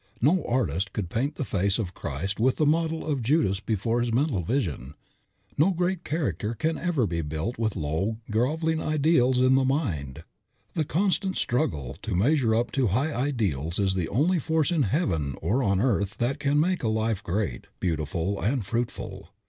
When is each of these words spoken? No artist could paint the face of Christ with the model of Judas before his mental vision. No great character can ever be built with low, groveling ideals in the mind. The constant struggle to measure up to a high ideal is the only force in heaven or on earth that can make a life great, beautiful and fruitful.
No 0.19 0.43
artist 0.45 0.93
could 0.93 1.11
paint 1.11 1.35
the 1.35 1.45
face 1.45 1.77
of 1.77 1.93
Christ 1.93 2.39
with 2.39 2.55
the 2.55 2.65
model 2.65 3.05
of 3.05 3.21
Judas 3.21 3.59
before 3.59 3.99
his 4.01 4.11
mental 4.11 4.41
vision. 4.41 4.95
No 5.59 5.69
great 5.69 6.03
character 6.03 6.55
can 6.55 6.75
ever 6.75 7.05
be 7.05 7.21
built 7.21 7.59
with 7.59 7.75
low, 7.75 8.17
groveling 8.31 8.81
ideals 8.81 9.39
in 9.39 9.53
the 9.53 9.63
mind. 9.63 10.23
The 10.73 10.85
constant 10.85 11.37
struggle 11.37 11.97
to 12.01 12.15
measure 12.15 12.55
up 12.55 12.71
to 12.71 12.85
a 12.85 12.93
high 12.93 13.13
ideal 13.13 13.71
is 13.77 13.93
the 13.93 14.09
only 14.09 14.39
force 14.39 14.71
in 14.71 14.81
heaven 14.89 15.35
or 15.39 15.61
on 15.61 15.79
earth 15.79 16.17
that 16.17 16.39
can 16.39 16.59
make 16.59 16.81
a 16.81 16.87
life 16.87 17.21
great, 17.23 17.67
beautiful 17.79 18.41
and 18.41 18.65
fruitful. 18.65 19.29